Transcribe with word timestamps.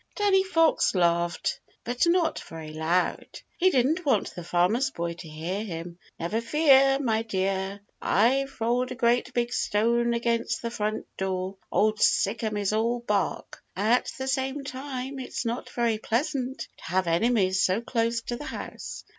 Danny 0.15 0.43
Fox 0.43 0.95
laughed, 0.95 1.59
but 1.83 2.07
not 2.07 2.39
very 2.39 2.73
loud. 2.73 3.39
He 3.59 3.69
didn't 3.69 4.03
want 4.03 4.33
the 4.33 4.43
Farmer's 4.43 4.89
Boy 4.89 5.13
to 5.13 5.29
hear 5.29 5.63
him. 5.63 5.99
"Never 6.19 6.41
fear, 6.41 6.97
my 6.97 7.21
dear. 7.21 7.81
I've 8.01 8.59
rolled 8.59 8.91
a 8.91 8.95
great 8.95 9.31
big 9.35 9.53
stone 9.53 10.15
against 10.15 10.63
the 10.63 10.71
front 10.71 11.05
door. 11.17 11.57
Old 11.71 11.99
Sic'em 11.99 12.57
is 12.57 12.73
all 12.73 13.01
bark. 13.01 13.63
At 13.75 14.11
the 14.17 14.27
same 14.27 14.63
time, 14.63 15.19
it's 15.19 15.45
not 15.45 15.69
very 15.69 15.99
pleasant 15.99 16.61
to 16.77 16.83
have 16.85 17.05
enemies 17.05 17.61
so 17.61 17.79
close 17.79 18.21
to 18.23 18.37
the 18.37 18.45
house. 18.45 19.03